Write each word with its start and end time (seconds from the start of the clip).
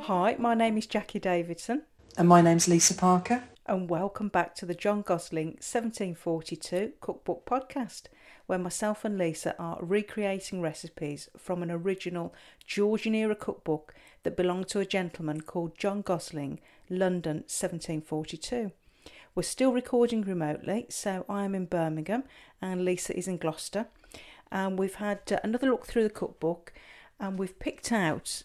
Hi, 0.00 0.36
my 0.38 0.54
name 0.54 0.76
is 0.78 0.86
Jacqui 0.86 1.20
Davidson, 1.20 1.82
And 2.16 2.28
my 2.28 2.40
name's 2.40 2.66
Lisa 2.68 2.94
Parker. 2.94 3.44
and 3.66 3.88
welcome 3.88 4.28
back 4.28 4.54
to 4.56 4.66
the 4.66 4.74
John 4.74 5.02
Gosling 5.02 5.48
1742 5.60 6.92
Cookbook 7.00 7.44
Podcast, 7.46 8.04
where 8.46 8.58
myself 8.58 9.04
and 9.04 9.16
Lisa 9.18 9.54
are 9.58 9.78
recreating 9.80 10.60
recipes 10.60 11.28
from 11.36 11.62
an 11.62 11.70
original 11.70 12.34
Georgian 12.66 13.14
era 13.14 13.36
cookbook 13.36 13.94
that 14.24 14.36
belonged 14.36 14.68
to 14.68 14.80
a 14.80 14.86
gentleman 14.86 15.42
called 15.42 15.78
John 15.78 16.02
Gosling, 16.02 16.60
London 16.88 17.44
1742. 17.46 18.72
We're 19.34 19.42
still 19.44 19.72
recording 19.72 20.22
remotely, 20.22 20.86
so 20.88 21.24
I 21.28 21.44
am 21.44 21.54
in 21.54 21.66
Birmingham 21.66 22.24
and 22.60 22.84
Lisa 22.84 23.16
is 23.16 23.28
in 23.28 23.36
Gloucester. 23.36 23.86
And 24.50 24.78
we've 24.78 24.96
had 24.96 25.20
uh, 25.30 25.38
another 25.44 25.70
look 25.70 25.86
through 25.86 26.02
the 26.02 26.10
cookbook 26.10 26.72
and 27.20 27.38
we've 27.38 27.56
picked 27.60 27.92
out 27.92 28.42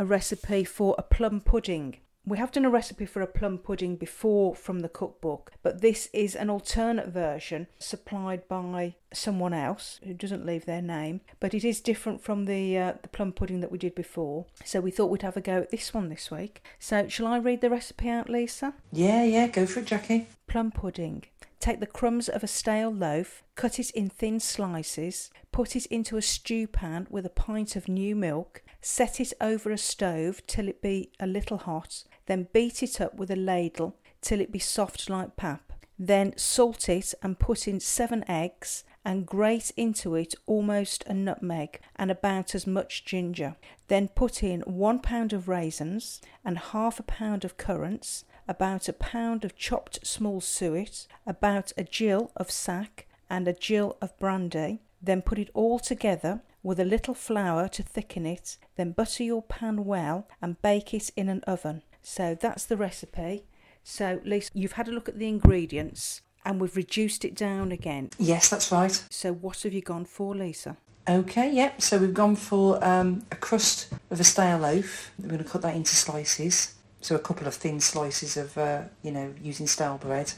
a 0.00 0.04
recipe 0.04 0.64
for 0.64 0.94
a 0.96 1.02
plum 1.02 1.42
pudding. 1.42 1.98
We 2.24 2.38
have 2.38 2.52
done 2.52 2.64
a 2.64 2.70
recipe 2.70 3.04
for 3.04 3.20
a 3.20 3.26
plum 3.26 3.58
pudding 3.58 3.96
before 3.96 4.54
from 4.54 4.80
the 4.80 4.88
cookbook, 4.88 5.52
but 5.62 5.82
this 5.82 6.08
is 6.14 6.34
an 6.34 6.48
alternate 6.48 7.08
version 7.08 7.66
supplied 7.78 8.48
by 8.48 8.94
someone 9.12 9.52
else 9.52 10.00
who 10.02 10.14
doesn't 10.14 10.46
leave 10.46 10.64
their 10.64 10.80
name, 10.80 11.20
but 11.38 11.52
it 11.52 11.64
is 11.64 11.82
different 11.82 12.22
from 12.22 12.46
the 12.46 12.78
uh, 12.78 12.92
the 13.02 13.08
plum 13.08 13.32
pudding 13.32 13.60
that 13.60 13.70
we 13.70 13.76
did 13.76 13.94
before. 13.94 14.46
So 14.64 14.80
we 14.80 14.90
thought 14.90 15.10
we'd 15.10 15.20
have 15.20 15.36
a 15.36 15.42
go 15.42 15.58
at 15.58 15.70
this 15.70 15.92
one 15.92 16.08
this 16.08 16.30
week. 16.30 16.62
So 16.78 17.06
shall 17.08 17.26
I 17.26 17.36
read 17.36 17.60
the 17.60 17.68
recipe 17.68 18.08
out, 18.08 18.30
Lisa? 18.30 18.72
Yeah, 18.90 19.22
yeah, 19.24 19.48
go 19.48 19.66
for 19.66 19.80
it, 19.80 19.86
Jacqui. 19.86 20.24
Plum 20.46 20.70
pudding. 20.70 21.24
Take 21.58 21.80
the 21.80 21.86
crumbs 21.86 22.30
of 22.30 22.42
a 22.42 22.46
stale 22.46 22.90
loaf, 22.90 23.42
cut 23.54 23.78
it 23.78 23.90
in 23.90 24.08
thin 24.08 24.40
slices, 24.40 25.30
put 25.52 25.76
it 25.76 25.84
into 25.86 26.16
a 26.16 26.22
stew 26.22 26.66
pan 26.66 27.06
with 27.10 27.26
a 27.26 27.30
pint 27.30 27.76
of 27.76 27.86
new 27.86 28.16
milk, 28.16 28.62
set 28.80 29.20
it 29.20 29.32
over 29.40 29.70
a 29.70 29.78
stove 29.78 30.46
till 30.46 30.68
it 30.68 30.82
be 30.82 31.10
a 31.20 31.26
little 31.26 31.58
hot, 31.58 32.04
then 32.26 32.48
beat 32.52 32.82
it 32.82 33.00
up 33.00 33.14
with 33.14 33.30
a 33.30 33.36
ladle 33.36 33.96
till 34.20 34.40
it 34.40 34.52
be 34.52 34.58
soft 34.58 35.10
like 35.10 35.36
pap. 35.36 35.72
Then 35.98 36.32
salt 36.36 36.88
it 36.88 37.12
and 37.22 37.38
put 37.38 37.68
in 37.68 37.78
seven 37.78 38.24
eggs 38.28 38.84
and 39.04 39.26
grate 39.26 39.70
into 39.76 40.14
it 40.14 40.34
almost 40.46 41.04
a 41.06 41.14
nutmeg 41.14 41.80
and 41.96 42.10
about 42.10 42.54
as 42.54 42.66
much 42.66 43.04
ginger. 43.04 43.56
Then 43.88 44.08
put 44.08 44.42
in 44.42 44.60
one 44.62 45.00
pound 45.00 45.32
of 45.32 45.48
raisins 45.48 46.20
and 46.44 46.58
half 46.58 46.98
a 47.00 47.02
pound 47.02 47.44
of 47.44 47.56
currants, 47.56 48.24
about 48.48 48.88
a 48.88 48.92
pound 48.92 49.44
of 49.44 49.56
chopped 49.56 50.06
small 50.06 50.40
suet, 50.40 51.06
about 51.26 51.72
a 51.76 51.84
gill 51.84 52.30
of 52.36 52.50
sack 52.50 53.06
and 53.28 53.46
a 53.46 53.52
gill 53.52 53.96
of 54.00 54.18
brandy. 54.18 54.80
Then 55.02 55.22
put 55.22 55.38
it 55.38 55.50
all 55.54 55.78
together 55.78 56.42
with 56.62 56.80
a 56.80 56.84
little 56.84 57.14
flour 57.14 57.68
to 57.68 57.82
thicken 57.82 58.26
it. 58.26 58.58
Then 58.76 58.92
butter 58.92 59.22
your 59.22 59.42
pan 59.42 59.84
well 59.84 60.28
and 60.40 60.60
bake 60.62 60.94
it 60.94 61.10
in 61.16 61.28
an 61.28 61.42
oven. 61.46 61.82
So 62.02 62.36
that's 62.40 62.64
the 62.64 62.76
recipe. 62.76 63.44
So, 63.82 64.20
Lisa, 64.24 64.50
you've 64.54 64.72
had 64.72 64.88
a 64.88 64.92
look 64.92 65.08
at 65.08 65.18
the 65.18 65.28
ingredients 65.28 66.22
and 66.44 66.60
we've 66.60 66.76
reduced 66.76 67.24
it 67.24 67.34
down 67.34 67.72
again. 67.72 68.10
Yes, 68.18 68.48
that's 68.48 68.70
right. 68.72 69.02
So, 69.10 69.32
what 69.32 69.62
have 69.62 69.72
you 69.72 69.82
gone 69.82 70.04
for, 70.04 70.34
Lisa? 70.34 70.76
Okay, 71.08 71.50
yep. 71.52 71.80
So 71.80 71.98
we've 71.98 72.14
gone 72.14 72.36
for 72.36 72.82
um, 72.84 73.24
a 73.32 73.36
crust 73.36 73.92
of 74.10 74.20
a 74.20 74.24
stale 74.24 74.58
loaf. 74.58 75.10
We're 75.18 75.28
going 75.28 75.42
to 75.42 75.48
cut 75.48 75.62
that 75.62 75.74
into 75.74 75.96
slices. 75.96 76.74
So 77.00 77.16
a 77.16 77.18
couple 77.18 77.46
of 77.46 77.54
thin 77.54 77.80
slices 77.80 78.36
of, 78.36 78.56
uh, 78.56 78.82
you 79.02 79.10
know, 79.10 79.34
using 79.42 79.66
stale 79.66 79.98
bread. 79.98 80.32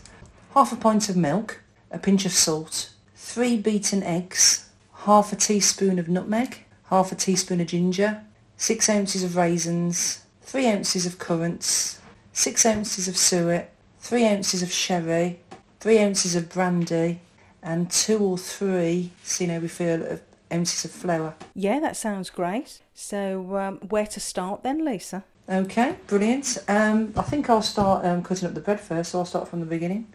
Half 0.55 0.73
a 0.73 0.77
pint 0.77 1.09
of 1.09 1.17
milk, 1.17 1.63
a 1.91 1.99
pinch 1.99 2.25
of 2.25 2.33
salt, 2.33 2.91
three 3.17 3.59
beaten 3.59 4.03
eggs, 4.03 4.62
half 5.05 5.33
a 5.33 5.37
teaspoon 5.37 5.99
of 5.99 6.09
nutmeg, 6.09 6.65
half 6.85 7.11
a 7.11 7.15
teaspoon 7.15 7.61
of 7.61 7.67
ginger, 7.67 8.23
six 8.57 8.89
ounces 8.89 9.25
of 9.25 9.37
raisins, 9.37 10.25
three 10.43 10.69
ounces 10.69 11.07
of 11.07 11.19
currants, 11.19 12.01
six 12.33 12.65
ounces 12.65 13.09
of 13.09 13.17
suet, 13.17 13.73
three 13.99 14.27
ounces 14.27 14.63
of 14.63 14.73
sherry, 14.73 15.41
three 15.81 15.99
ounces 15.99 16.37
of 16.37 16.49
brandy, 16.49 17.21
and 17.63 17.91
two 17.91 18.19
or 18.19 18.39
three, 18.39 19.11
so 19.23 19.45
you 19.45 19.49
know 19.49 19.61
we 19.61 19.69
feel, 19.69 20.05
of 20.05 20.23
ounces 20.53 20.85
of 20.85 20.91
flour. 20.91 21.35
Yeah, 21.55 21.81
that 21.81 21.97
sounds 21.97 22.31
great. 22.31 22.81
So, 22.95 23.57
um, 23.57 23.79
where 23.89 24.07
to 24.07 24.21
start 24.21 24.63
then, 24.63 24.85
Lisa? 24.85 25.25
Okay, 25.49 25.97
brilliant. 26.07 26.59
Um, 26.69 27.13
I 27.17 27.23
think 27.23 27.51
I'll 27.51 27.63
start 27.63 28.05
um, 28.05 28.23
cutting 28.23 28.47
up 28.47 28.55
the 28.55 28.61
bread 28.61 28.81
first, 28.81 29.11
so 29.11 29.19
I'll 29.19 29.25
start 29.25 29.49
from 29.49 29.61
the 29.61 29.67
beginning. 29.67 30.07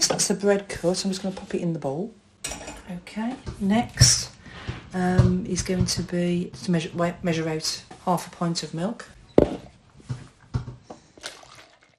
Okay, 0.00 0.06
so 0.06 0.14
that's 0.14 0.28
the 0.28 0.34
bread 0.34 0.66
cut. 0.70 1.04
I'm 1.04 1.10
just 1.10 1.22
going 1.22 1.34
to 1.34 1.38
pop 1.38 1.54
it 1.54 1.60
in 1.60 1.74
the 1.74 1.78
bowl. 1.78 2.14
Okay, 2.90 3.36
next 3.60 4.30
um, 4.94 5.44
is 5.44 5.60
going 5.60 5.84
to 5.84 6.02
be 6.02 6.50
to 6.62 6.70
measure, 6.70 6.90
measure 7.22 7.46
out 7.46 7.84
half 8.06 8.26
a 8.26 8.30
pint 8.30 8.62
of 8.62 8.72
milk. 8.72 9.10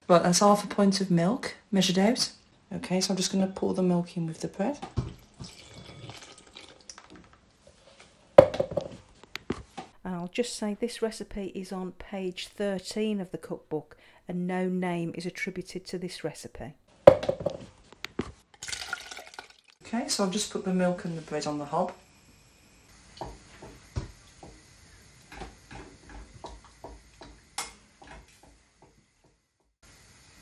Right, 0.08 0.24
that's 0.24 0.40
half 0.40 0.64
a 0.64 0.68
pint 0.68 1.00
of 1.00 1.12
milk 1.12 1.54
measured 1.72 2.00
out. 2.00 2.32
Okay, 2.74 3.02
so 3.02 3.12
I'm 3.12 3.18
just 3.18 3.32
going 3.32 3.46
to 3.46 3.54
pour 3.54 3.76
the 3.76 3.84
milk 3.84 4.18
in 4.18 4.26
with 4.26 4.40
the 4.40 4.48
bread. 4.48 4.80
And 10.04 10.16
I'll 10.16 10.32
just 10.34 10.56
say 10.56 10.76
this 10.80 11.04
recipe 11.04 11.52
is 11.54 11.72
on 11.72 11.92
page 11.92 12.48
13 12.48 13.22
of 13.22 13.30
the 13.30 13.38
cookbook 13.38 13.96
and 14.28 14.48
no 14.48 14.68
name 14.68 15.12
is 15.14 15.28
attributed 15.28 15.86
to 15.86 16.00
this 16.00 16.24
recipe. 16.24 16.74
Okay, 19.94 20.08
so 20.08 20.24
I've 20.24 20.32
just 20.32 20.50
put 20.54 20.64
the 20.64 20.74
milk 20.74 21.04
and 21.04 21.18
the 21.18 21.22
bread 21.22 21.46
on 21.46 21.60
the 21.60 21.66
hob. 21.66 21.92
I 23.20 23.26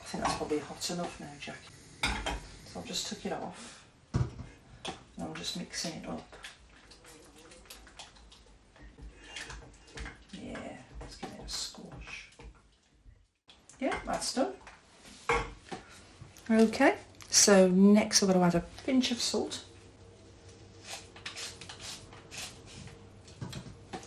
think 0.06 0.24
that's 0.24 0.36
probably 0.36 0.60
hot 0.60 0.92
enough 0.92 1.20
now, 1.20 1.32
Jacqui. 1.42 1.74
So 2.68 2.80
I've 2.80 2.86
just 2.86 3.08
took 3.08 3.26
it 3.26 3.34
off. 3.34 3.84
And 4.14 4.28
I'm 5.20 5.34
just 5.34 5.58
mixing 5.58 5.94
it 5.94 6.08
up. 6.08 6.36
Yeah, 10.32 10.60
let's 11.02 11.16
give 11.16 11.32
it 11.32 11.40
a 11.44 11.50
squash. 11.50 12.30
Yeah, 13.80 13.98
that's 14.06 14.36
done. 14.36 14.54
Okay, 16.52 16.94
so 17.30 17.68
next 17.68 18.22
I'm 18.22 18.28
going 18.28 18.40
to 18.40 18.46
add 18.46 18.56
a 18.56 18.66
pinch 18.86 19.12
of 19.12 19.20
salt. 19.20 19.64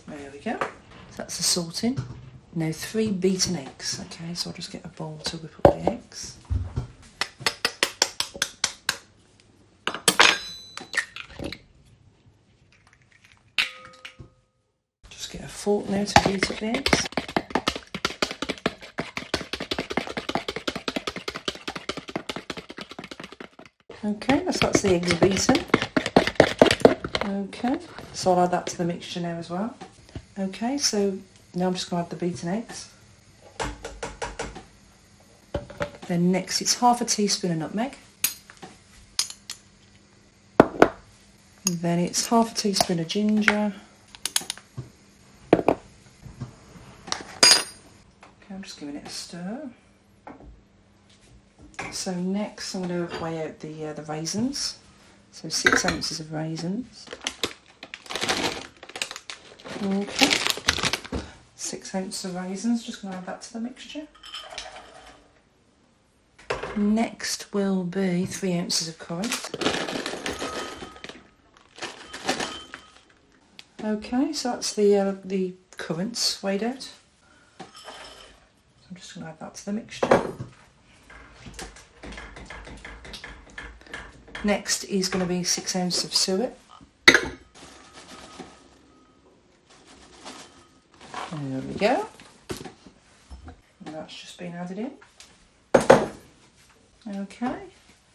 There 0.07 0.31
we 0.31 0.39
go. 0.39 0.57
So 0.59 0.67
that's 1.17 1.37
the 1.37 1.43
salt 1.43 1.83
in. 1.83 1.97
Now 2.55 2.71
three 2.71 3.11
beaten 3.11 3.55
eggs. 3.55 3.99
Okay, 3.99 4.33
so 4.33 4.49
I'll 4.49 4.55
just 4.55 4.71
get 4.71 4.85
a 4.85 4.89
bowl 4.89 5.17
to 5.25 5.37
whip 5.37 5.53
up 5.65 5.73
the 5.73 5.91
eggs. 5.91 6.37
Just 15.09 15.31
get 15.31 15.41
a 15.43 15.47
fork 15.47 15.89
now 15.89 16.03
to 16.03 16.29
beat 16.29 16.51
up 16.51 16.57
the 16.57 16.65
eggs. 16.65 17.07
Okay, 24.05 24.43
so 24.51 24.67
that's 24.67 24.81
the 24.81 24.95
eggs 24.95 25.13
beaten. 25.13 25.63
Okay, 27.25 27.79
so 28.11 28.33
I'll 28.33 28.41
add 28.41 28.51
that 28.51 28.67
to 28.67 28.77
the 28.77 28.83
mixture 28.83 29.21
now 29.21 29.37
as 29.37 29.49
well. 29.49 29.77
Okay, 30.37 30.77
so 30.77 31.17
now 31.55 31.67
I'm 31.67 31.73
just 31.73 31.89
going 31.89 32.03
to 32.03 32.05
add 32.05 32.19
the 32.19 32.25
beaten 32.25 32.49
eggs. 32.49 32.89
Then 36.07 36.33
next 36.33 36.59
it's 36.59 36.79
half 36.79 36.99
a 36.99 37.05
teaspoon 37.05 37.51
of 37.53 37.59
nutmeg. 37.59 37.97
Then 41.63 41.99
it's 41.99 42.27
half 42.27 42.51
a 42.51 42.55
teaspoon 42.55 42.99
of 42.99 43.07
ginger. 43.07 43.73
Okay, 45.53 45.75
I'm 48.51 48.63
just 48.63 48.77
giving 48.77 48.97
it 48.97 49.07
a 49.07 49.09
stir. 49.09 49.69
So 51.93 52.13
next 52.13 52.73
I'm 52.75 52.87
going 52.87 53.07
to 53.07 53.19
weigh 53.23 53.45
out 53.45 53.59
the 53.59 53.85
uh, 53.85 53.93
the 53.93 54.01
raisins. 54.01 54.79
So 55.31 55.47
six 55.47 55.85
ounces 55.85 56.19
of 56.19 56.33
raisins. 56.33 57.05
Okay. 59.81 60.31
Six 61.55 61.95
ounces 61.95 62.25
of 62.25 62.35
raisins, 62.35 62.83
just 62.83 63.01
going 63.01 63.13
to 63.13 63.19
add 63.19 63.25
that 63.27 63.41
to 63.43 63.53
the 63.53 63.59
mixture. 63.61 64.07
Next 66.75 67.53
will 67.53 67.83
be 67.83 68.25
three 68.25 68.57
ounces 68.57 68.89
of 68.89 68.97
currant. 68.97 69.51
Okay, 73.83 74.33
so 74.33 74.51
that's 74.51 74.73
the 74.73 74.97
uh, 74.97 75.15
the 75.23 75.53
currants 75.77 76.41
weighed 76.41 76.63
out. 76.63 76.81
So 76.81 77.65
I'm 78.89 78.95
just 78.95 79.13
going 79.13 79.25
to 79.25 79.31
add 79.31 79.39
that 79.39 79.55
to 79.55 79.65
the 79.65 79.73
mixture. 79.73 80.07
Next 84.45 84.83
is 84.83 85.07
going 85.07 85.25
to 85.25 85.29
be 85.29 85.43
six 85.43 85.73
ounces 85.75 86.03
of 86.03 86.13
suet. 86.13 86.57
There 91.31 91.61
we 91.61 91.73
go. 91.75 92.05
And 93.85 93.95
that's 93.95 94.13
just 94.13 94.37
been 94.37 94.53
added 94.53 94.79
in. 94.79 94.91
Okay. 97.15 97.59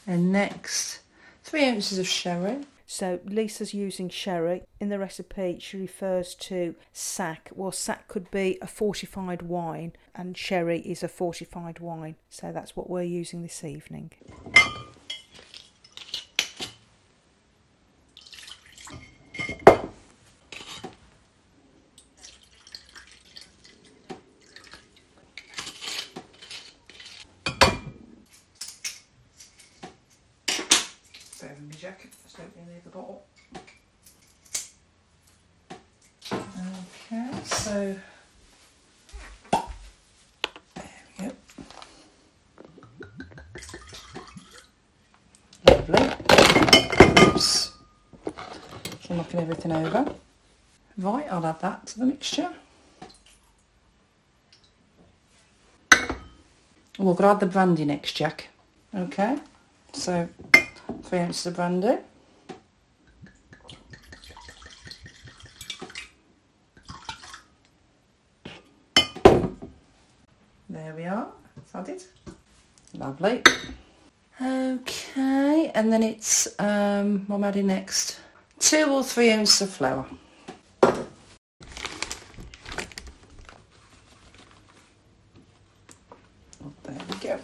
And 0.06 0.30
next, 0.30 1.00
three 1.42 1.64
ounces 1.64 1.98
of 1.98 2.06
sherry. 2.06 2.66
So 2.86 3.20
Lisa's 3.24 3.74
using 3.74 4.08
sherry. 4.08 4.62
In 4.80 4.90
the 4.90 4.98
recipe, 4.98 5.58
she 5.60 5.78
refers 5.78 6.34
to 6.36 6.74
sack. 6.92 7.50
Well, 7.54 7.72
sack 7.72 8.06
could 8.08 8.30
be 8.30 8.58
a 8.62 8.66
fortified 8.66 9.42
wine, 9.42 9.92
and 10.14 10.36
sherry 10.36 10.80
is 10.80 11.02
a 11.02 11.08
fortified 11.08 11.80
wine. 11.80 12.16
So 12.30 12.52
that's 12.52 12.76
what 12.76 12.88
we're 12.88 13.02
using 13.02 13.42
this 13.42 13.64
evening. 13.64 14.12
Bear 31.40 31.50
with 31.50 31.68
me, 31.68 31.76
Just 32.38 32.84
the 32.84 32.90
bottle. 32.90 33.24
Okay, 36.30 37.30
so 37.44 37.96
there 40.74 40.88
we 41.18 41.24
go. 41.24 41.32
Lovely. 45.66 46.04
Oops. 47.24 47.72
So 49.00 49.14
knocking 49.14 49.40
everything 49.40 49.72
over. 49.72 50.14
Right, 50.96 51.26
I'll 51.32 51.46
add 51.46 51.60
that 51.60 51.86
to 51.88 51.98
the 51.98 52.06
mixture. 52.06 52.50
We'll 56.98 57.20
add 57.24 57.40
the 57.40 57.46
brandy 57.46 57.84
next, 57.84 58.12
Jack. 58.12 58.48
Okay, 58.94 59.38
so 59.92 60.28
three 61.02 61.18
ounces 61.18 61.46
of 61.46 61.56
brandy. 61.56 61.98
There 70.88 70.96
we 70.96 71.04
are, 71.04 71.28
it's 71.58 71.74
added. 71.74 72.02
Lovely. 72.94 73.42
Okay, 74.40 75.70
and 75.74 75.92
then 75.92 76.02
it's, 76.02 76.58
um, 76.58 77.26
what 77.26 77.36
am 77.36 77.44
I 77.44 77.48
adding 77.48 77.66
next? 77.66 78.18
Two 78.58 78.86
or 78.86 79.04
three 79.04 79.30
ounces 79.30 79.60
of 79.60 79.68
flour. 79.68 80.06
Oh, 80.82 81.06
there 86.84 86.96
we 87.10 87.16
go. 87.16 87.38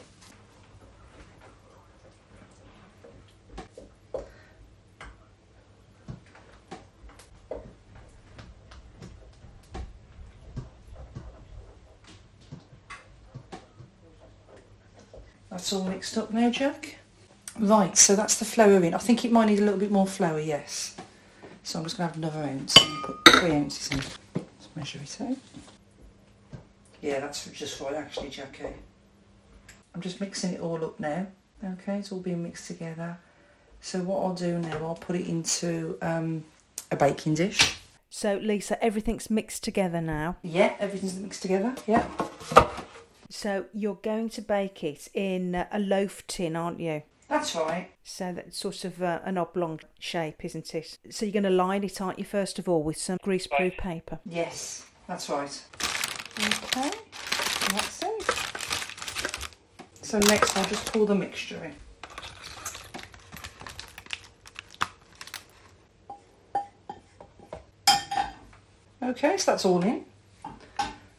That's 15.54 15.72
all 15.72 15.84
mixed 15.84 16.18
up 16.18 16.32
now, 16.32 16.50
Jack. 16.50 16.96
Right, 17.60 17.96
so 17.96 18.16
that's 18.16 18.40
the 18.40 18.44
flour 18.44 18.82
in. 18.82 18.92
I 18.92 18.98
think 18.98 19.24
it 19.24 19.30
might 19.30 19.46
need 19.46 19.60
a 19.60 19.62
little 19.62 19.78
bit 19.78 19.92
more 19.92 20.04
flour, 20.04 20.40
yes. 20.40 20.96
So 21.62 21.78
I'm 21.78 21.84
just 21.84 21.96
going 21.96 22.10
to 22.10 22.12
have 22.12 22.18
another 22.18 22.42
ounce 22.42 22.76
and 22.76 23.04
put 23.04 23.24
three 23.28 23.52
ounces 23.52 23.92
in. 23.92 23.98
Let's 24.34 24.68
measure 24.74 24.98
it 25.00 25.16
out. 25.20 25.36
Yeah, 27.00 27.20
that's 27.20 27.46
just 27.52 27.80
right 27.80 27.94
actually, 27.94 28.30
Jacqui. 28.30 28.72
I'm 29.94 30.00
just 30.00 30.20
mixing 30.20 30.54
it 30.54 30.60
all 30.60 30.84
up 30.84 30.98
now. 30.98 31.28
Okay, 31.64 31.98
it's 31.98 32.10
all 32.10 32.18
being 32.18 32.42
mixed 32.42 32.66
together. 32.66 33.16
So 33.80 34.00
what 34.00 34.24
I'll 34.24 34.34
do 34.34 34.58
now, 34.58 34.78
I'll 34.78 34.96
put 34.96 35.14
it 35.14 35.28
into 35.28 35.96
um, 36.02 36.42
a 36.90 36.96
baking 36.96 37.34
dish. 37.34 37.76
So 38.10 38.38
Lisa, 38.42 38.82
everything's 38.82 39.30
mixed 39.30 39.62
together 39.62 40.00
now. 40.00 40.34
Yeah, 40.42 40.74
everything's 40.80 41.14
mixed 41.14 41.42
together. 41.42 41.76
Yeah. 41.86 42.08
So 43.34 43.66
you're 43.74 43.96
going 43.96 44.28
to 44.30 44.42
bake 44.42 44.84
it 44.84 45.08
in 45.12 45.66
a 45.72 45.78
loaf 45.80 46.24
tin, 46.28 46.54
aren't 46.54 46.78
you? 46.78 47.02
That's 47.28 47.56
right. 47.56 47.90
So 48.04 48.32
that's 48.32 48.56
sort 48.56 48.84
of 48.84 49.02
uh, 49.02 49.18
an 49.24 49.38
oblong 49.38 49.80
shape, 49.98 50.44
isn't 50.44 50.72
it? 50.72 50.98
So 51.10 51.26
you're 51.26 51.32
going 51.32 51.42
to 51.42 51.50
line 51.50 51.82
it, 51.82 52.00
aren't 52.00 52.20
you, 52.20 52.24
first 52.24 52.60
of 52.60 52.68
all, 52.68 52.84
with 52.84 52.96
some 52.96 53.18
greaseproof 53.18 53.76
paper? 53.76 54.20
Yes, 54.24 54.86
that's 55.08 55.28
right. 55.28 55.62
Okay, 56.38 56.90
that's 57.70 58.02
it. 58.04 58.22
So 60.02 60.20
next 60.20 60.56
I'll 60.56 60.64
just 60.66 60.92
pour 60.92 61.04
the 61.04 61.16
mixture 61.16 61.60
in. 61.64 61.74
Okay, 69.02 69.36
so 69.36 69.50
that's 69.50 69.64
all 69.64 69.82
in. 69.82 70.04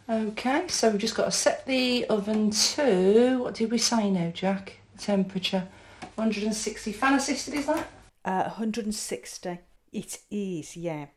Okay, 0.07 0.67
so 0.67 0.91
we've 0.91 1.01
just 1.01 1.15
got 1.15 1.25
to 1.25 1.31
set 1.31 1.65
the 1.65 2.05
oven 2.05 2.51
to, 2.51 3.39
what 3.41 3.55
did 3.55 3.71
we 3.71 3.79
say 3.79 4.11
now, 4.11 4.29
Jack? 4.29 4.77
Temperature 4.99 5.67
160. 6.13 6.91
Fan 6.91 7.15
assisted, 7.15 7.55
is 7.55 7.65
that? 7.65 7.87
Uh, 8.23 8.43
160. 8.43 9.59
It 9.91 10.19
is, 10.29 10.77
yeah. 10.77 11.07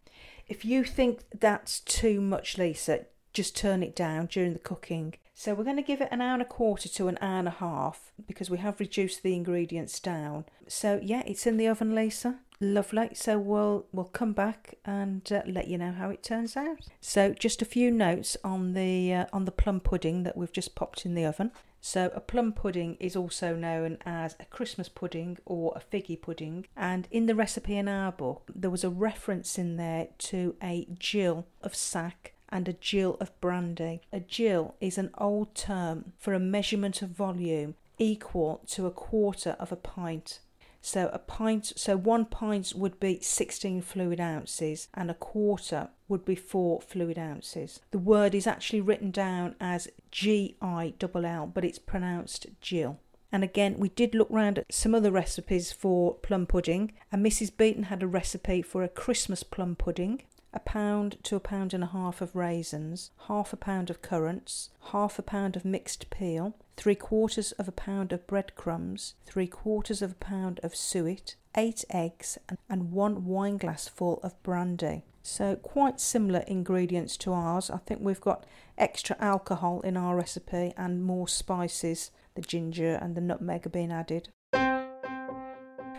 If 0.47 0.65
you 0.65 0.85
think 0.85 1.21
that's 1.39 1.81
too 1.81 2.23
much, 2.23 2.57
Lisa, 2.57 3.05
just 3.35 3.55
turn 3.55 3.83
it 3.83 3.95
down 3.95 4.25
during 4.25 4.55
the 4.55 4.59
cooking. 4.59 5.15
So 5.35 5.53
we're 5.53 5.65
going 5.65 5.77
to 5.77 5.83
give 5.83 6.01
it 6.01 6.09
an 6.11 6.23
hour 6.23 6.33
and 6.33 6.43
a 6.43 6.47
quarter 6.47 6.89
to 6.89 7.09
an 7.09 7.19
hour 7.21 7.41
and 7.41 7.49
a 7.49 7.53
half 7.53 8.13
because 8.27 8.49
we 8.49 8.57
have 8.59 8.81
reduced 8.81 9.23
the 9.23 9.35
ingredients 9.35 10.01
down. 10.01 10.47
So 10.67 10.99
yeah, 11.03 11.23
it's 11.27 11.47
in 11.47 11.59
the 11.59 11.69
oven, 11.69 11.95
Lisa. 11.95 12.39
Lovely. 12.61 13.11
So 13.15 13.39
we'll 13.39 13.87
we'll 13.93 14.07
come 14.07 14.33
back 14.33 14.75
and 14.85 15.31
uh, 15.31 15.43
let 15.47 15.69
you 15.69 15.79
know 15.79 15.93
how 15.93 16.11
it 16.11 16.25
turns 16.25 16.57
out. 16.57 16.89
So 17.01 17.33
just 17.33 17.63
a 17.63 17.65
few 17.65 17.91
notes 17.91 18.37
on 18.43 18.75
the 18.75 19.15
uh, 19.15 19.27
on 19.33 19.45
the 19.45 19.53
plum 19.53 19.79
pudding 19.81 20.25
that 20.25 20.37
we've 20.37 20.53
just 20.53 20.75
popped 20.75 21.07
in 21.07 21.15
the 21.15 21.25
oven. 21.25 21.53
So 21.81 22.11
a 22.15 22.21
plum 22.21 22.53
pudding 22.53 22.97
is 22.99 23.15
also 23.15 23.55
known 23.55 23.99
as 24.05 24.35
a 24.41 24.45
Christmas 24.47 24.89
pudding 24.89 25.39
or 25.47 25.73
a 25.77 25.81
figgy 25.81 26.21
pudding. 26.21 26.67
And 26.77 27.07
in 27.13 27.27
the 27.27 27.37
recipe 27.37 27.77
in 27.77 27.87
our 27.87 28.11
book, 28.11 28.51
there 28.53 28.71
was 28.71 28.83
a 28.83 28.91
reference 28.91 29.57
in 29.57 29.77
there 29.77 30.09
to 30.19 30.57
a 30.61 30.89
gill 30.99 31.47
of 31.63 31.77
sack 31.77 32.35
and 32.49 32.67
a 32.67 32.73
gill 32.73 33.17
of 33.21 33.39
brandy. 33.41 34.01
A 34.13 34.19
gill 34.19 34.75
is 34.81 34.99
an 34.99 35.11
old 35.19 35.55
term 35.55 36.13
for 36.19 36.35
a 36.35 36.41
measurement 36.41 37.03
of 37.03 37.11
volume 37.11 37.77
equal 37.99 38.63
to 38.69 38.87
a 38.87 38.91
quarter 38.91 39.57
of 39.61 39.71
a 39.71 39.77
pint. 39.77 40.41
So 40.81 41.11
a 41.13 41.19
pint, 41.19 41.73
so 41.77 41.97
one 41.97 42.25
pint 42.25 42.73
would 42.75 43.01
be 43.01 43.21
16 43.21 43.83
fluid 43.83 44.21
ounces, 44.21 44.89
and 44.95 45.11
a 45.11 45.15
quarter 45.15 45.89
would 46.09 46.25
be 46.25 46.35
four 46.35 46.81
fluid 46.81 47.19
ounces. 47.19 47.81
The 47.91 47.99
word 47.99 48.35
is 48.35 48.47
actually 48.47 48.81
written 48.81 49.11
down 49.11 49.57
as 49.61 49.89
G 50.11 50.57
I 50.63 50.95
L 51.01 51.27
L, 51.27 51.47
but 51.47 51.65
it's 51.65 51.79
pronounced 51.79 52.47
Jill. 52.61 52.99
And 53.31 53.45
again, 53.45 53.79
we 53.79 53.91
did 53.91 54.15
look 54.15 54.29
round 54.31 54.59
at 54.59 54.73
some 54.73 54.95
other 54.95 55.11
recipes 55.11 55.71
for 55.73 56.15
plum 56.15 56.47
pudding, 56.47 56.93
and 57.13 57.25
Mrs. 57.25 57.55
Beeton 57.55 57.85
had 57.85 58.03
a 58.03 58.07
recipe 58.07 58.63
for 58.63 58.83
a 58.83 58.89
Christmas 58.89 59.43
plum 59.43 59.77
pudding. 59.77 60.23
A 60.55 60.61
pound 60.61 61.19
to 61.25 61.37
a 61.37 61.41
pound 61.41 61.75
and 61.75 61.85
a 61.85 61.89
half 61.89 62.23
of 62.23 62.35
raisins, 62.35 63.11
half 63.27 63.53
a 63.53 63.57
pound 63.57 63.91
of 63.91 64.01
currants, 64.01 64.71
half 64.93 65.19
a 65.19 65.23
pound 65.23 65.57
of 65.57 65.65
mixed 65.67 66.09
peel, 66.09 66.55
three 66.79 66.95
quarters 66.95 67.51
of 67.53 67.67
a 67.67 67.73
pound 67.73 68.13
of 68.13 68.25
breadcrumbs, 68.29 69.15
three 69.27 69.49
quarters 69.49 70.01
of 70.01 70.13
a 70.13 70.15
pound 70.15 70.61
of 70.63 70.77
suet, 70.77 71.35
eight 71.57 71.85
eggs, 71.91 72.39
and 72.71 72.93
one 72.93 73.25
wineglassful 73.25 74.23
of 74.23 74.41
brandy. 74.45 75.03
So, 75.21 75.57
quite 75.57 76.01
similar 76.01 76.45
ingredients 76.47 77.17
to 77.19 77.33
ours. 77.33 77.69
I 77.69 77.79
think 77.79 78.01
we've 78.01 78.21
got 78.21 78.47
extra 78.79 79.17
alcohol 79.19 79.81
in 79.81 79.97
our 79.97 80.15
recipe 80.15 80.73
and 80.77 81.03
more 81.03 81.27
spices. 81.27 82.13
The 82.37 82.43
ginger 82.43 82.95
and 82.95 83.17
the 83.17 83.21
nutmeg 83.21 83.67
are 83.67 83.71
being 83.71 83.93
added. 83.93 84.29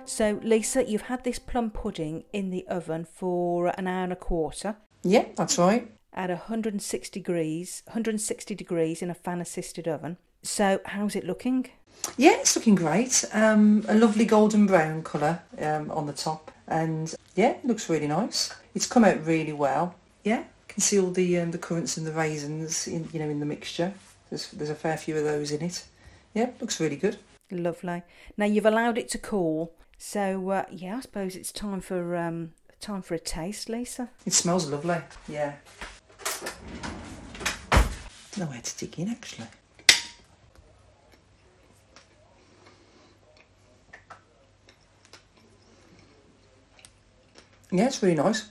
So, 0.06 0.40
Lisa, 0.42 0.86
you've 0.86 1.04
had 1.04 1.26
this 1.26 1.40
plum 1.40 1.72
pudding 1.72 2.24
in 2.32 2.50
the 2.52 2.66
oven 2.68 3.06
for 3.06 3.68
an 3.78 3.86
hour 3.86 4.06
and 4.06 4.14
a 4.14 4.16
quarter 4.16 4.78
Yeah, 5.04 5.26
that's 5.36 5.58
right. 5.58 5.92
At 6.14 6.30
160 6.30 7.20
degrees, 7.20 7.84
160 7.86 8.56
degrees 8.56 9.02
in 9.02 9.10
a 9.10 9.14
fan 9.14 9.42
assisted 9.42 9.88
oven. 9.88 10.18
So, 10.42 10.80
how's 10.86 11.16
it 11.16 11.26
looking? 11.26 11.70
Yeah, 12.18 12.38
it's 12.40 12.56
looking 12.56 12.76
great. 12.76 13.26
Um, 13.34 13.86
a 13.88 13.94
lovely 13.94 14.26
golden 14.26 14.66
brown 14.66 15.04
colour 15.04 15.42
um, 15.60 15.92
on 15.92 16.06
the 16.06 16.14
top, 16.14 16.52
and 16.68 17.14
yeah, 17.36 17.58
looks 17.64 17.90
really 17.90 18.08
nice. 18.08 18.54
It's 18.74 18.88
come 18.88 19.04
out 19.04 19.26
really 19.26 19.54
well. 19.54 19.96
Yeah, 20.24 20.44
can 20.68 20.82
see 20.82 21.00
all 21.00 21.12
the 21.12 21.40
um, 21.40 21.52
the 21.52 21.58
currants 21.58 21.98
and 21.98 22.08
the 22.08 22.14
raisins 22.14 22.88
in 22.88 23.10
you 23.12 23.20
know 23.20 23.30
in 23.30 23.40
the 23.40 23.46
mixture. 23.46 23.94
There's 24.30 24.50
there's 24.52 24.70
a 24.70 24.76
fair 24.76 24.96
few 24.96 25.18
of 25.18 25.26
those 25.26 25.52
in 25.52 25.62
it. 25.62 25.84
Yeah, 26.34 26.52
looks 26.62 26.80
really 26.80 26.96
good. 26.96 27.18
Lovely. 27.52 28.04
Now, 28.38 28.46
you've 28.46 28.66
allowed 28.66 28.98
it 28.98 29.10
to 29.10 29.18
cool. 29.18 29.74
So 29.98 30.50
uh, 30.50 30.66
yeah, 30.72 30.98
I 30.98 31.00
suppose 31.02 31.36
it's 31.36 31.52
time 31.52 31.82
for 31.82 32.16
um, 32.16 32.54
time 32.80 33.02
for 33.02 33.16
a 33.16 33.20
taste, 33.20 33.68
Lisa. 33.68 34.10
It 34.26 34.34
smells 34.34 34.70
lovely. 34.70 35.02
Yeah. 35.28 35.56
Nowhere 38.40 38.62
to 38.62 38.78
dig 38.78 38.98
in 38.98 39.10
actually. 39.10 39.48
Yeah, 47.70 47.86
it's 47.86 48.02
really 48.02 48.16
nice. 48.16 48.50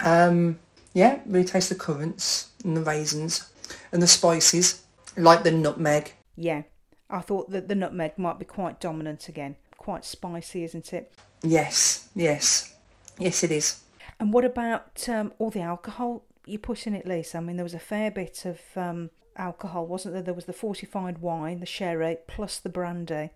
Um, 0.00 0.58
yeah, 0.94 1.20
really 1.26 1.44
taste 1.44 1.68
the 1.68 1.74
currants 1.74 2.48
and 2.64 2.74
the 2.76 2.80
raisins 2.80 3.50
and 3.92 4.00
the 4.00 4.06
spices, 4.06 4.82
like 5.18 5.42
the 5.42 5.52
nutmeg. 5.52 6.14
Yeah, 6.34 6.62
I 7.10 7.20
thought 7.20 7.50
that 7.50 7.68
the 7.68 7.74
nutmeg 7.74 8.18
might 8.18 8.38
be 8.38 8.46
quite 8.46 8.80
dominant 8.80 9.28
again. 9.28 9.56
Quite 9.76 10.06
spicy, 10.06 10.64
isn't 10.64 10.94
it? 10.94 11.12
Yes, 11.42 12.08
yes, 12.14 12.74
yes, 13.18 13.44
it 13.44 13.50
is. 13.50 13.82
And 14.18 14.32
what 14.32 14.46
about 14.46 15.06
um, 15.10 15.34
all 15.38 15.50
the 15.50 15.60
alcohol 15.60 16.24
you 16.46 16.58
put 16.58 16.86
in 16.86 16.94
it, 16.94 17.06
Lisa? 17.06 17.38
I 17.38 17.40
mean, 17.40 17.56
there 17.56 17.64
was 17.64 17.74
a 17.74 17.78
fair 17.78 18.10
bit 18.10 18.44
of 18.44 18.60
um, 18.76 19.10
alcohol, 19.36 19.86
wasn't 19.86 20.14
there? 20.14 20.22
There 20.22 20.34
was 20.34 20.44
the 20.44 20.52
fortified 20.52 21.18
wine, 21.18 21.60
the 21.60 21.66
sherry, 21.66 22.18
plus 22.26 22.58
the 22.58 22.68
brandy. 22.68 23.30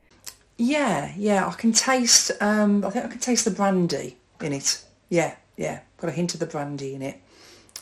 Yeah, 0.57 1.13
yeah, 1.17 1.47
I 1.47 1.53
can 1.53 1.73
taste. 1.73 2.33
Um, 2.41 2.85
I 2.85 2.91
think 2.91 3.05
I 3.05 3.09
can 3.09 3.21
taste 3.21 3.45
the 3.45 3.51
brandy 3.51 4.17
in 4.41 4.53
it. 4.53 4.83
Yeah, 5.09 5.37
yeah, 5.57 5.81
got 5.99 6.09
a 6.09 6.13
hint 6.13 6.35
of 6.35 6.41
the 6.41 6.47
brandy 6.47 6.95
in 6.95 7.03
it. 7.03 7.21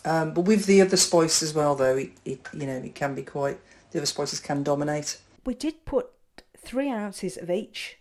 Um, 0.04 0.34
but 0.34 0.42
with 0.42 0.66
the 0.66 0.80
other 0.82 0.96
spice 0.96 1.42
as 1.42 1.54
well, 1.54 1.74
though, 1.74 1.96
it, 1.96 2.10
it 2.24 2.40
you 2.52 2.66
know 2.66 2.76
it 2.76 2.94
can 2.94 3.14
be 3.14 3.22
quite. 3.22 3.58
The 3.90 3.98
other 3.98 4.06
spices 4.06 4.40
can 4.40 4.62
dominate. 4.62 5.18
We 5.44 5.54
did 5.54 5.84
put 5.84 6.10
three 6.56 6.90
ounces 6.90 7.36
of 7.36 7.50
each 7.50 7.98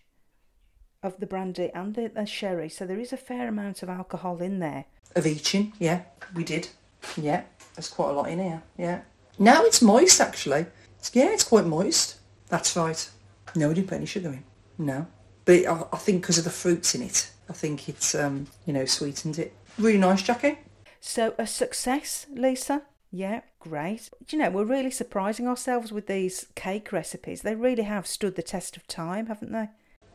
of 1.02 1.20
the 1.20 1.26
brandy 1.26 1.70
and 1.74 1.94
the, 1.94 2.08
the 2.08 2.26
sherry, 2.26 2.68
so 2.68 2.84
there 2.84 2.98
is 2.98 3.12
a 3.12 3.16
fair 3.16 3.48
amount 3.48 3.82
of 3.82 3.88
alcohol 3.88 4.38
in 4.42 4.58
there. 4.58 4.86
Of 5.14 5.26
each 5.26 5.54
in, 5.54 5.72
yeah, 5.78 6.02
we 6.34 6.44
did. 6.44 6.68
Yeah, 7.16 7.42
there's 7.74 7.88
quite 7.88 8.10
a 8.10 8.12
lot 8.12 8.28
in 8.28 8.38
here. 8.38 8.62
Yeah. 8.76 9.00
Now 9.38 9.64
it's 9.64 9.82
moist 9.82 10.20
actually. 10.20 10.66
Yeah, 11.12 11.32
it's 11.32 11.44
quite 11.44 11.66
moist. 11.66 12.16
That's 12.48 12.76
right. 12.76 13.08
No, 13.54 13.68
we 13.68 13.74
didn't 13.74 13.88
put 13.88 13.96
any 13.96 14.06
sugar 14.06 14.28
in. 14.28 14.44
No, 14.78 15.06
but 15.44 15.66
I, 15.66 15.84
I 15.92 15.96
think 15.98 16.22
because 16.22 16.38
of 16.38 16.44
the 16.44 16.50
fruits 16.50 16.94
in 16.94 17.02
it, 17.02 17.30
I 17.48 17.52
think 17.52 17.88
it's 17.88 18.14
um 18.14 18.46
you 18.64 18.72
know 18.72 18.84
sweetened 18.84 19.38
it. 19.38 19.54
Really 19.78 19.98
nice, 19.98 20.22
Jacqui. 20.22 20.58
So 21.00 21.34
a 21.38 21.46
success, 21.46 22.26
Lisa. 22.32 22.82
Yeah, 23.12 23.42
great. 23.60 24.10
You 24.28 24.38
know, 24.38 24.50
we're 24.50 24.64
really 24.64 24.90
surprising 24.90 25.46
ourselves 25.46 25.92
with 25.92 26.06
these 26.06 26.46
cake 26.54 26.92
recipes. 26.92 27.42
They 27.42 27.54
really 27.54 27.84
have 27.84 28.06
stood 28.06 28.34
the 28.34 28.42
test 28.42 28.76
of 28.76 28.86
time, 28.86 29.26
haven't 29.26 29.52
they? 29.52 29.68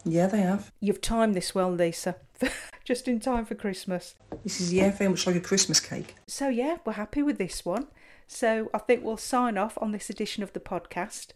Yeah, 0.06 0.28
they 0.28 0.42
have. 0.42 0.72
You've 0.80 1.02
timed 1.02 1.36
this 1.36 1.54
well, 1.54 1.72
Lisa. 1.72 2.16
Just 2.84 3.08
in 3.08 3.20
time 3.20 3.46
for 3.46 3.56
Christmas. 3.56 4.16
This 4.44 4.60
is 4.60 4.74
yeah, 4.74 4.92
very 4.92 5.10
much 5.10 5.28
like 5.28 5.36
a 5.36 5.42
Christmas 5.42 5.80
cake. 5.80 6.16
So 6.28 6.50
yeah, 6.50 6.78
we're 6.86 6.94
happy 6.94 7.22
with 7.22 7.38
this 7.38 7.64
one. 7.64 7.88
So 8.28 8.70
I 8.74 8.80
think 8.80 9.04
we'll 9.04 9.18
sign 9.18 9.58
off 9.58 9.78
on 9.82 9.92
this 9.92 10.10
edition 10.10 10.42
of 10.42 10.54
the 10.54 10.60
podcast. 10.60 11.28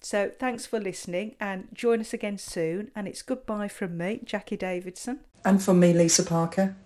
So 0.00 0.30
thanks 0.38 0.66
for 0.66 0.80
listening 0.80 1.36
and 1.40 1.68
join 1.72 2.00
us 2.00 2.12
again 2.12 2.38
soon. 2.38 2.90
And 2.94 3.08
it's 3.08 3.22
goodbye 3.22 3.68
from 3.68 3.96
me, 3.96 4.20
Jacqui 4.24 4.58
Davidson. 4.58 5.20
And 5.44 5.62
from 5.62 5.80
me, 5.80 5.92
Lisa 5.92 6.22
Parker. 6.22 6.76